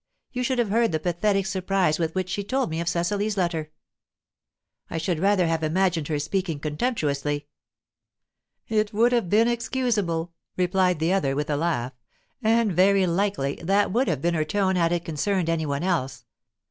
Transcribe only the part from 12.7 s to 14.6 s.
very likely that would have been her